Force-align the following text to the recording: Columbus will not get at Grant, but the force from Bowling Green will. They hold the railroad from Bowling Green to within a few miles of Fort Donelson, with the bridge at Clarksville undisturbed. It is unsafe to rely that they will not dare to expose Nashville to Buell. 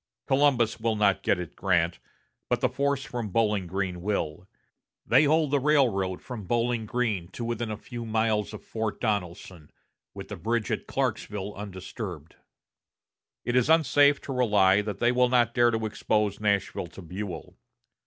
Columbus 0.25 0.79
will 0.79 0.95
not 0.95 1.21
get 1.21 1.37
at 1.37 1.55
Grant, 1.55 1.99
but 2.49 2.59
the 2.59 2.69
force 2.69 3.03
from 3.05 3.29
Bowling 3.29 3.67
Green 3.67 4.01
will. 4.01 4.47
They 5.05 5.25
hold 5.25 5.51
the 5.51 5.59
railroad 5.59 6.23
from 6.23 6.45
Bowling 6.47 6.87
Green 6.87 7.27
to 7.33 7.45
within 7.45 7.69
a 7.69 7.77
few 7.77 8.03
miles 8.03 8.51
of 8.51 8.63
Fort 8.65 8.99
Donelson, 8.99 9.69
with 10.15 10.29
the 10.29 10.37
bridge 10.37 10.71
at 10.71 10.87
Clarksville 10.87 11.53
undisturbed. 11.53 12.35
It 13.45 13.55
is 13.55 13.69
unsafe 13.69 14.19
to 14.21 14.33
rely 14.33 14.81
that 14.81 14.97
they 14.97 15.11
will 15.11 15.29
not 15.29 15.53
dare 15.53 15.69
to 15.69 15.85
expose 15.85 16.39
Nashville 16.39 16.87
to 16.87 17.01
Buell. 17.03 17.59